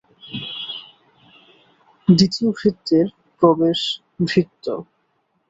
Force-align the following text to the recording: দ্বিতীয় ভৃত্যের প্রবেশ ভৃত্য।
দ্বিতীয় 2.07 2.49
ভৃত্যের 2.57 3.07
প্রবেশ 3.41 3.79
ভৃত্য। 4.27 4.65